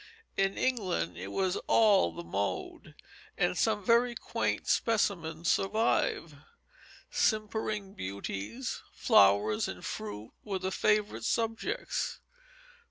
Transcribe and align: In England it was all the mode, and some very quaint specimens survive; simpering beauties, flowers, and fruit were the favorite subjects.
In 0.35 0.57
England 0.57 1.15
it 1.15 1.27
was 1.27 1.57
all 1.67 2.11
the 2.11 2.23
mode, 2.23 2.95
and 3.37 3.55
some 3.55 3.85
very 3.85 4.15
quaint 4.15 4.65
specimens 4.67 5.51
survive; 5.51 6.33
simpering 7.11 7.93
beauties, 7.93 8.81
flowers, 8.91 9.67
and 9.67 9.85
fruit 9.85 10.33
were 10.43 10.57
the 10.57 10.71
favorite 10.71 11.23
subjects. 11.25 12.19